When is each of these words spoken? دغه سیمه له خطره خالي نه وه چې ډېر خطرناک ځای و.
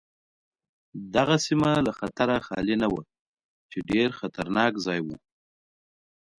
دغه 1.15 1.35
سیمه 1.45 1.71
له 1.85 1.91
خطره 1.99 2.35
خالي 2.45 2.75
نه 2.83 2.87
وه 2.93 3.03
چې 3.71 3.77
ډېر 3.91 4.09
خطرناک 4.19 4.73
ځای 4.85 4.99
و. 5.03 5.07